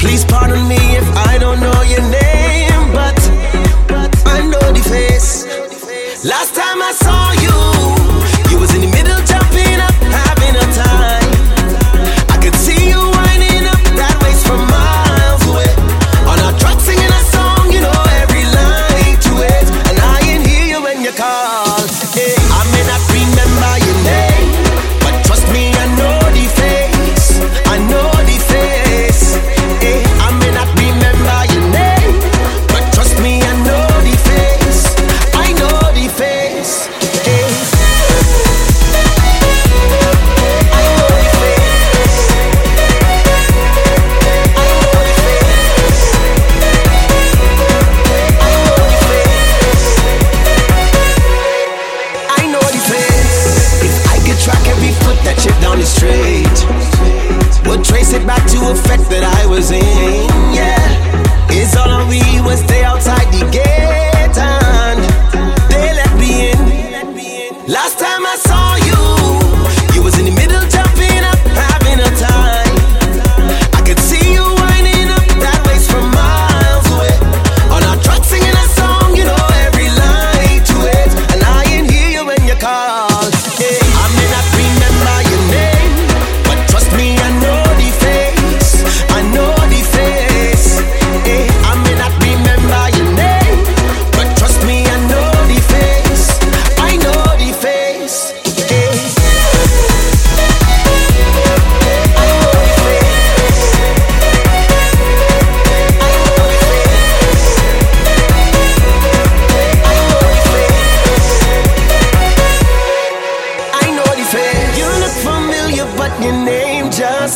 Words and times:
Please 0.00 0.24
pardon 0.24 0.66
me 0.66 0.80
if 0.96 1.06
I 1.28 1.36
don't 1.36 1.60
know 1.60 1.82
your 1.82 2.00
name, 2.00 2.92
but 2.92 3.20
I 4.26 4.40
know 4.50 4.72
the 4.72 4.82
face. 4.88 5.44
Last 6.24 6.54
time 6.54 6.80
I 6.80 6.92
saw 6.92 7.32
you, 7.44 8.50
you 8.50 8.58
was 8.58 8.74
in 8.74 8.80
the 8.80 8.99
the 55.80 55.86
street 55.86 57.66
would 57.66 57.82
trace 57.82 58.12
it 58.12 58.26
back 58.26 58.46
to 58.50 58.58
a 58.68 58.74
fact 58.74 59.08
that 59.08 59.24
I 59.24 59.46
was 59.46 59.70
in. 59.70 59.80
Yeah, 60.52 60.76
it's 61.48 61.74
all 61.74 61.88
on 61.88 62.06
we 62.06 62.20
would 62.44 62.58
stay 62.58 62.84
outside 62.84 63.32
the 63.32 63.48
gate 63.50 64.34
time. 64.34 64.89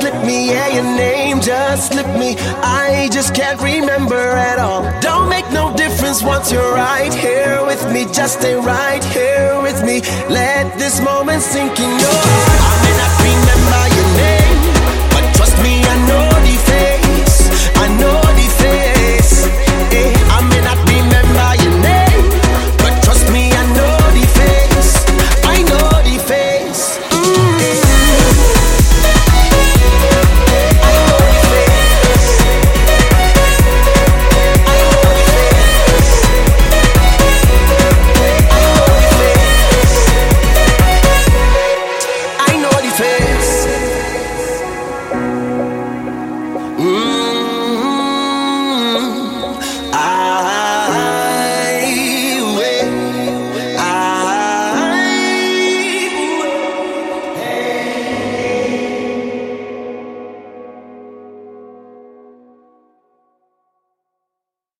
slip 0.00 0.14
me, 0.24 0.50
yeah, 0.50 0.68
your 0.68 0.84
name 0.84 1.40
just 1.40 1.92
slip 1.92 2.06
me. 2.18 2.36
I 2.62 3.08
just 3.12 3.34
can't 3.34 3.60
remember 3.60 4.22
at 4.50 4.58
all. 4.58 4.82
Don't 5.00 5.28
make 5.28 5.48
no 5.50 5.74
difference 5.76 6.22
once 6.22 6.52
you're 6.52 6.74
right 6.74 7.12
here 7.12 7.64
with 7.66 7.82
me. 7.92 8.04
Just 8.12 8.40
stay 8.40 8.54
right 8.54 9.02
here 9.16 9.60
with 9.62 9.82
me. 9.84 10.00
Let 10.28 10.78
this 10.78 11.00
moment 11.00 11.42
sink 11.42 11.78
in 11.80 11.90
your 12.04 12.18
heart. 12.26 13.07